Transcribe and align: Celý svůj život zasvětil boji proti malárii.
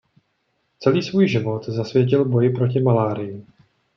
Celý 0.79 1.03
svůj 1.03 1.27
život 1.27 1.69
zasvětil 1.69 2.25
boji 2.25 2.49
proti 2.49 2.79
malárii. 2.79 3.45